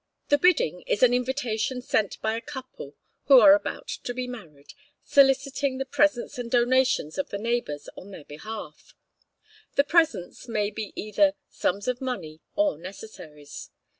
[0.29, 4.73] The Bidding is an invitation sent by a couple who are about to be married,
[5.03, 8.95] soliciting the presence and donations of the neighbours on their behalf.
[9.75, 13.69] The presents may be either sums of money or necessaries.